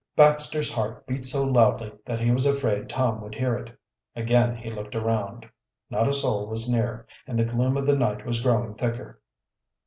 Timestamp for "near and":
6.67-7.37